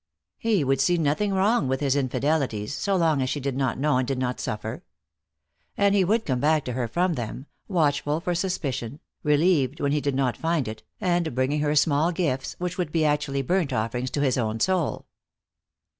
He 0.39 0.63
would 0.63 0.81
see 0.81 0.97
nothing 0.97 1.31
wrong 1.31 1.71
in 1.71 1.77
his 1.77 1.95
infidelities, 1.95 2.73
so 2.73 2.95
long 2.95 3.21
as 3.21 3.29
she 3.29 3.39
did 3.39 3.55
not 3.55 3.77
know 3.77 3.97
and 3.97 4.07
did 4.07 4.17
not 4.17 4.39
suffer. 4.39 4.83
And 5.77 5.93
he 5.93 6.03
would 6.03 6.25
come 6.25 6.39
back 6.39 6.65
to 6.65 6.73
her 6.73 6.87
from 6.87 7.13
them, 7.13 7.45
watchful 7.67 8.19
for 8.19 8.33
suspicion, 8.33 8.99
relieved 9.21 9.79
when 9.79 9.91
he 9.91 10.01
did 10.01 10.15
not 10.15 10.35
find 10.35 10.67
it, 10.67 10.81
and 10.99 11.35
bringing 11.35 11.59
her 11.59 11.75
small 11.75 12.11
gifts 12.11 12.55
which 12.57 12.79
would 12.79 12.91
be 12.91 13.05
actually 13.05 13.43
burnt 13.43 13.71
offerings 13.71 14.09
to 14.09 14.21
his 14.21 14.39
own 14.39 14.59
soul. 14.59 15.05